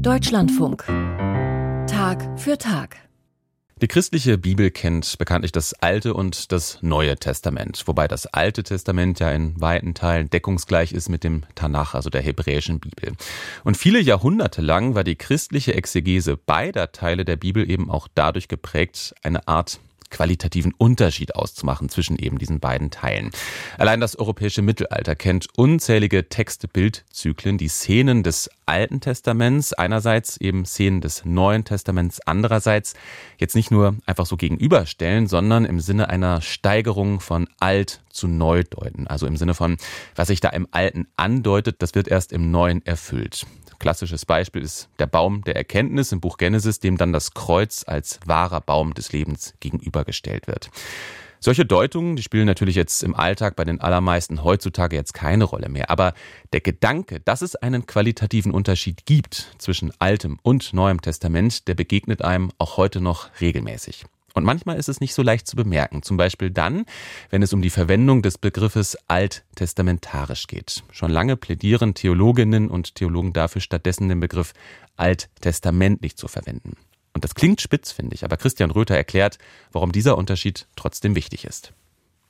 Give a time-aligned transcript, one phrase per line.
[0.00, 0.84] Deutschlandfunk.
[1.86, 2.96] Tag für Tag.
[3.82, 9.20] Die christliche Bibel kennt bekanntlich das Alte und das Neue Testament, wobei das Alte Testament
[9.20, 13.14] ja in weiten Teilen deckungsgleich ist mit dem Tanach, also der hebräischen Bibel.
[13.64, 18.48] Und viele Jahrhunderte lang war die christliche Exegese beider Teile der Bibel eben auch dadurch
[18.48, 19.80] geprägt, eine Art
[20.10, 23.30] qualitativen Unterschied auszumachen zwischen eben diesen beiden Teilen.
[23.78, 31.00] Allein das europäische Mittelalter kennt unzählige Text-Bild-Zyklen, die Szenen des Alten Testaments einerseits, eben Szenen
[31.00, 32.94] des Neuen Testaments andererseits
[33.38, 38.62] jetzt nicht nur einfach so gegenüberstellen, sondern im Sinne einer Steigerung von alt zu neu
[38.64, 39.06] deuten.
[39.06, 39.76] Also im Sinne von,
[40.14, 43.46] was sich da im Alten andeutet, das wird erst im Neuen erfüllt.
[43.80, 48.20] Klassisches Beispiel ist der Baum der Erkenntnis im Buch Genesis, dem dann das Kreuz als
[48.26, 50.70] wahrer Baum des Lebens gegenübergestellt wird.
[51.42, 55.70] Solche Deutungen, die spielen natürlich jetzt im Alltag bei den allermeisten heutzutage jetzt keine Rolle
[55.70, 55.88] mehr.
[55.88, 56.12] Aber
[56.52, 62.20] der Gedanke, dass es einen qualitativen Unterschied gibt zwischen Altem und Neuem Testament, der begegnet
[62.20, 64.04] einem auch heute noch regelmäßig.
[64.34, 66.84] Und manchmal ist es nicht so leicht zu bemerken, zum Beispiel dann,
[67.30, 70.82] wenn es um die Verwendung des Begriffes alttestamentarisch geht.
[70.92, 74.52] Schon lange plädieren Theologinnen und Theologen dafür, stattdessen den Begriff
[74.96, 76.76] alttestamentlich zu verwenden.
[77.12, 79.38] Und das klingt spitz, finde ich, aber Christian Röther erklärt,
[79.72, 81.72] warum dieser Unterschied trotzdem wichtig ist.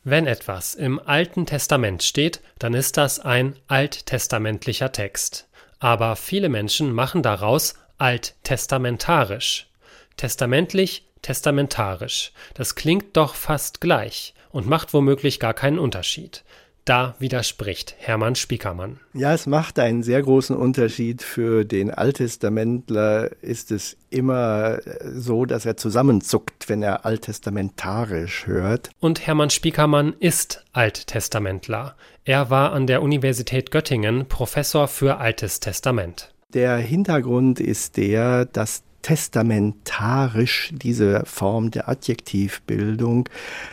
[0.02, 5.48] Wenn etwas im Alten Testament steht, dann ist das ein alttestamentlicher Text.
[5.78, 9.68] Aber viele Menschen machen daraus alttestamentarisch.
[10.16, 12.32] Testamentlich testamentarisch.
[12.54, 16.44] Das klingt doch fast gleich und macht womöglich gar keinen Unterschied.
[16.84, 19.00] Da widerspricht Hermann Spiekermann.
[19.12, 21.22] Ja, es macht einen sehr großen Unterschied.
[21.22, 28.90] Für den Alttestamentler ist es immer so, dass er zusammenzuckt, wenn er alttestamentarisch hört.
[28.98, 31.96] Und Hermann Spiekermann ist Alttestamentler.
[32.24, 36.32] Er war an der Universität Göttingen Professor für Altes Testament.
[36.54, 43.28] Der Hintergrund ist der, dass testamentarisch diese Form der Adjektivbildung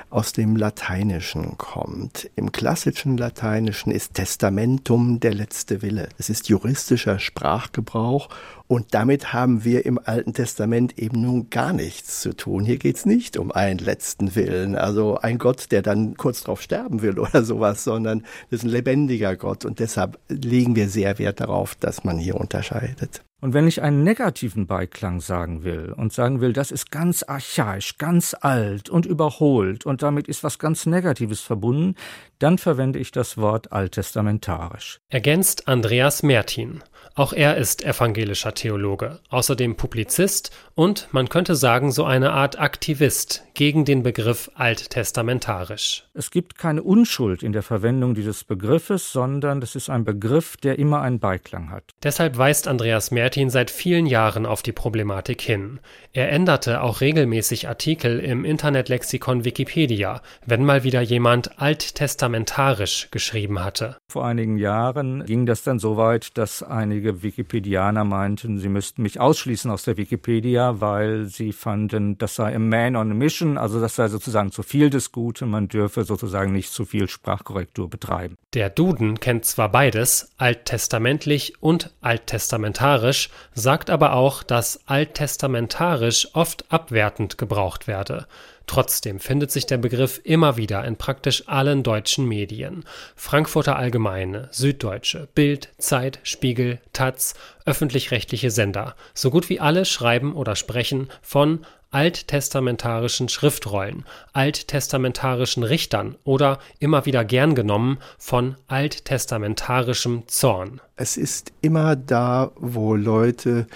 [0.10, 2.30] aus dem Lateinischen kommt.
[2.36, 6.10] Im klassischen Lateinischen ist Testamentum der letzte Wille.
[6.18, 8.30] Es ist juristischer Sprachgebrauch
[8.68, 12.66] und damit haben wir im Alten Testament eben nun gar nichts zu tun.
[12.66, 16.62] Hier geht es nicht um einen letzten Willen, also ein Gott, der dann kurz drauf
[16.62, 21.20] sterben will oder sowas, sondern das ist ein lebendiger Gott und deshalb legen wir sehr
[21.20, 23.22] Wert darauf, dass man hier unterscheidet.
[23.48, 27.98] Und wenn ich einen negativen Beiklang sagen will und sagen will, das ist ganz archaisch,
[27.98, 31.96] ganz alt und überholt und damit ist was ganz Negatives verbunden,
[32.40, 35.00] dann verwende ich das Wort alttestamentarisch.
[35.08, 36.84] Ergänzt Andreas Mertin.
[37.16, 43.44] Auch er ist evangelischer Theologe, außerdem Publizist und man könnte sagen so eine Art Aktivist
[43.54, 46.06] gegen den Begriff alttestamentarisch.
[46.14, 50.78] Es gibt keine Unschuld in der Verwendung dieses Begriffes, sondern es ist ein Begriff, der
[50.78, 51.84] immer einen Beiklang hat.
[52.04, 55.80] Deshalb weist Andreas Mertin seit vielen Jahren auf die Problematik hin.
[56.14, 63.98] Er änderte auch regelmäßig Artikel im Internetlexikon Wikipedia, wenn mal wieder jemand alttestamentarisch geschrieben hatte.
[64.12, 66.62] Vor einigen Jahren ging das dann so weit, dass
[66.98, 72.56] einige Wikipedianer meinten, sie müssten mich ausschließen aus der Wikipedia, weil sie fanden, das sei
[72.56, 76.04] a man on a mission also das sei sozusagen zu viel des Guten, man dürfe
[76.06, 78.36] sozusagen nicht zu viel Sprachkorrektur betreiben.
[78.56, 87.38] Der Duden kennt zwar beides, alttestamentlich und alttestamentarisch, sagt aber auch, dass alttestamentarisch oft abwertend
[87.38, 88.26] gebraucht werde.
[88.68, 92.84] Trotzdem findet sich der Begriff immer wieder in praktisch allen deutschen Medien.
[93.16, 97.34] Frankfurter Allgemeine, Süddeutsche, Bild, Zeit, Spiegel, Taz,
[97.66, 98.96] öffentlich-rechtliche Sender.
[99.14, 107.24] So gut wie alle schreiben oder sprechen von alttestamentarischen Schriftrollen, alttestamentarischen Richtern oder immer wieder
[107.24, 110.82] gern genommen von alttestamentarischem Zorn.
[111.00, 113.68] Es ist immer da, wo Leute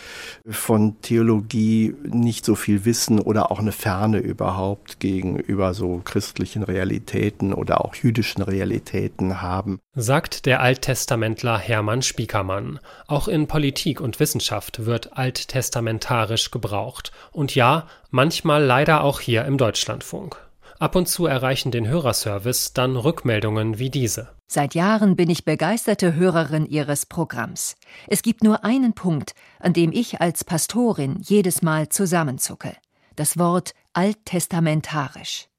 [0.49, 7.53] von Theologie nicht so viel wissen oder auch eine Ferne überhaupt gegenüber so christlichen Realitäten
[7.53, 9.79] oder auch jüdischen Realitäten haben.
[9.93, 12.79] Sagt der Alttestamentler Hermann Spiekermann.
[13.05, 17.11] Auch in Politik und Wissenschaft wird alttestamentarisch gebraucht.
[17.31, 20.37] Und ja, manchmal leider auch hier im Deutschlandfunk.
[20.81, 24.29] Ab und zu erreichen den Hörerservice dann Rückmeldungen wie diese.
[24.47, 27.75] Seit Jahren bin ich begeisterte Hörerin Ihres Programms.
[28.07, 32.75] Es gibt nur einen Punkt, an dem ich als Pastorin jedes Mal zusammenzucke.
[33.16, 35.50] Das Wort alttestamentarisch.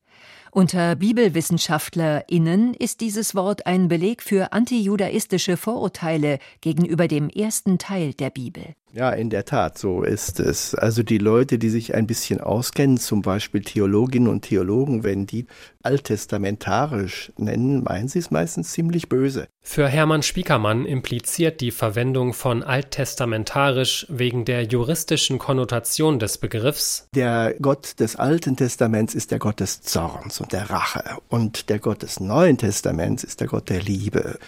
[0.55, 8.29] Unter BibelwissenschaftlerInnen ist dieses Wort ein Beleg für antijudaistische Vorurteile gegenüber dem ersten Teil der
[8.29, 8.75] Bibel.
[8.93, 10.75] Ja, in der Tat, so ist es.
[10.75, 15.47] Also die Leute, die sich ein bisschen auskennen, zum Beispiel Theologinnen und Theologen, wenn die
[15.83, 19.49] alttestamentarisch nennen, meinen sie es meistens ziemlich böse.
[19.65, 27.55] Für Hermann Spiekermann impliziert die Verwendung von alttestamentarisch wegen der juristischen Konnotation des Begriffs Der
[27.63, 32.03] Gott des Alten Testaments ist der Gott des Zorns und der Rache und der Gott
[32.03, 34.39] des Neuen Testaments ist der Gott der Liebe.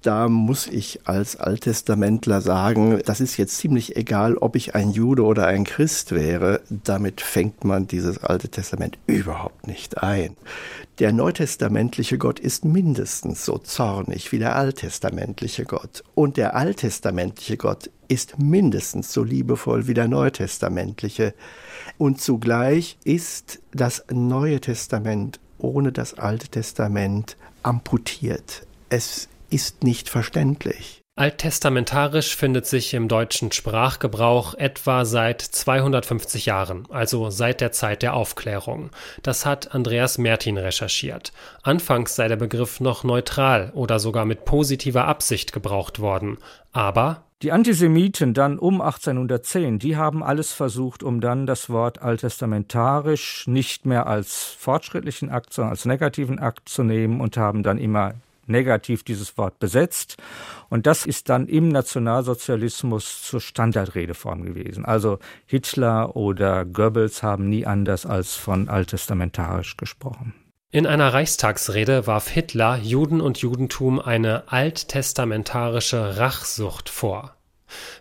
[0.00, 5.22] Da muss ich als Alttestamentler sagen, das ist jetzt ziemlich egal, ob ich ein Jude
[5.22, 10.34] oder ein Christ wäre, damit fängt man dieses Alte Testament überhaupt nicht ein.
[11.02, 16.04] Der neutestamentliche Gott ist mindestens so zornig wie der alttestamentliche Gott.
[16.14, 21.34] Und der alttestamentliche Gott ist mindestens so liebevoll wie der neutestamentliche.
[21.98, 28.64] Und zugleich ist das Neue Testament ohne das Alte Testament amputiert.
[28.88, 31.01] Es ist nicht verständlich.
[31.22, 38.14] Alttestamentarisch findet sich im deutschen Sprachgebrauch etwa seit 250 Jahren, also seit der Zeit der
[38.14, 38.90] Aufklärung.
[39.22, 41.32] Das hat Andreas Mertin recherchiert.
[41.62, 46.38] Anfangs sei der Begriff noch neutral oder sogar mit positiver Absicht gebraucht worden.
[46.72, 53.46] Aber die Antisemiten dann um 1810, die haben alles versucht, um dann das Wort alttestamentarisch
[53.46, 58.14] nicht mehr als fortschrittlichen Akt, sondern als negativen Akt zu nehmen und haben dann immer
[58.46, 60.16] negativ dieses Wort besetzt.
[60.68, 64.84] Und das ist dann im Nationalsozialismus zur Standardredeform gewesen.
[64.84, 70.34] Also Hitler oder Goebbels haben nie anders als von alttestamentarisch gesprochen.
[70.70, 77.36] In einer Reichstagsrede warf Hitler Juden und Judentum eine alttestamentarische Rachsucht vor.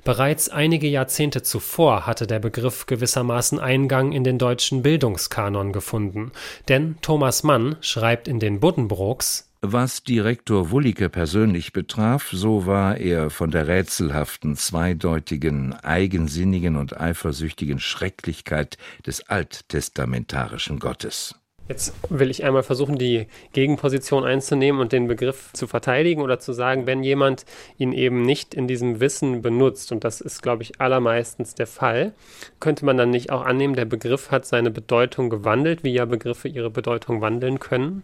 [0.04, 6.32] Bereits einige Jahrzehnte zuvor hatte der Begriff gewissermaßen Eingang in den deutschen Bildungskanon gefunden,
[6.68, 13.30] denn Thomas Mann schreibt in den Buddenbrooks was Direktor Wullicke persönlich betraf, so war er
[13.30, 21.36] von der rätselhaften, zweideutigen, eigensinnigen und eifersüchtigen Schrecklichkeit des alttestamentarischen Gottes.
[21.68, 26.54] Jetzt will ich einmal versuchen, die Gegenposition einzunehmen und den Begriff zu verteidigen oder zu
[26.54, 27.46] sagen, wenn jemand
[27.78, 32.14] ihn eben nicht in diesem Wissen benutzt, und das ist, glaube ich, allermeistens der Fall,
[32.60, 36.48] könnte man dann nicht auch annehmen, der Begriff hat seine Bedeutung gewandelt, wie ja Begriffe
[36.48, 38.02] ihre Bedeutung wandeln können?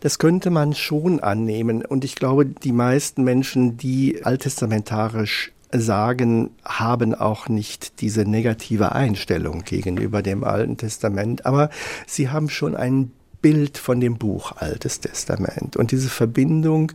[0.00, 1.84] Das könnte man schon annehmen.
[1.84, 9.62] Und ich glaube, die meisten Menschen, die alttestamentarisch sagen, haben auch nicht diese negative Einstellung
[9.64, 11.70] gegenüber dem Alten Testament, aber
[12.06, 13.12] sie haben schon ein
[13.46, 15.76] Bild von dem Buch Altes Testament.
[15.76, 16.90] Und diese Verbindung,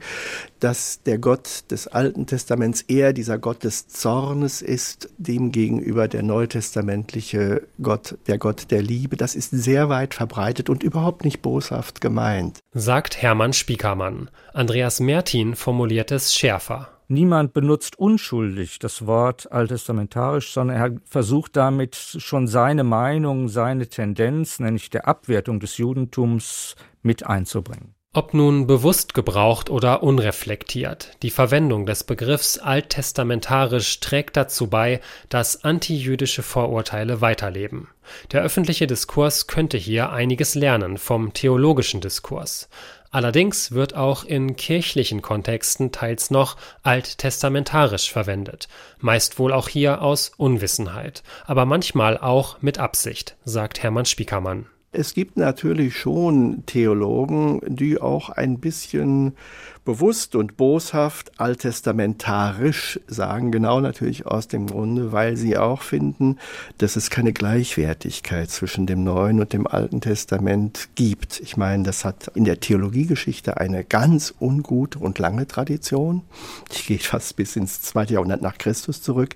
[0.59, 7.65] dass der Gott des Alten Testaments eher dieser Gott des Zornes ist, demgegenüber der neutestamentliche
[7.81, 12.59] Gott, der Gott der Liebe, das ist sehr weit verbreitet und überhaupt nicht boshaft gemeint.
[12.74, 14.30] Sagt Hermann Spiekermann.
[14.54, 16.89] Andreas Mertin formuliert es schärfer.
[17.12, 24.62] Niemand benutzt unschuldig das Wort alttestamentarisch, sondern er versucht damit schon seine Meinung, seine Tendenz,
[24.62, 27.96] nämlich der Abwertung des Judentums, mit einzubringen.
[28.13, 35.66] Ob nun bewusst gebraucht oder unreflektiert, die Verwendung des Begriffs alttestamentarisch trägt dazu bei, dass
[35.66, 37.90] antijüdische Vorurteile weiterleben.
[38.31, 42.69] Der öffentliche Diskurs könnte hier einiges lernen vom theologischen Diskurs.
[43.12, 48.69] Allerdings wird auch in kirchlichen Kontexten teils noch alttestamentarisch verwendet,
[49.00, 54.66] meist wohl auch hier aus Unwissenheit, aber manchmal auch mit Absicht, sagt Hermann Spiekermann.
[54.94, 59.38] Es gibt natürlich schon Theologen, die auch ein bisschen
[59.83, 66.38] bewusst und boshaft alttestamentarisch sagen, genau natürlich aus dem Grunde, weil sie auch finden,
[66.78, 71.40] dass es keine Gleichwertigkeit zwischen dem Neuen und dem Alten Testament gibt.
[71.40, 76.21] Ich meine, das hat in der Theologiegeschichte eine ganz ungute und lange Tradition.
[76.71, 79.35] Ich gehe fast bis ins zweite Jahrhundert nach Christus zurück.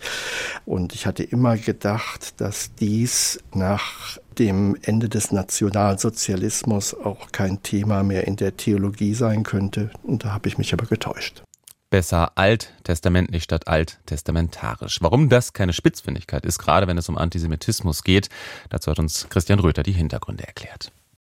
[0.65, 8.03] Und ich hatte immer gedacht, dass dies nach dem Ende des Nationalsozialismus auch kein Thema
[8.03, 9.91] mehr in der Theologie sein könnte.
[10.03, 11.41] Und da habe ich mich aber getäuscht.
[11.89, 15.01] Besser alttestamentlich statt alttestamentarisch.
[15.01, 18.29] Warum das keine Spitzfindigkeit ist, gerade wenn es um Antisemitismus geht,
[18.69, 20.91] dazu hat uns Christian Röther die Hintergründe erklärt.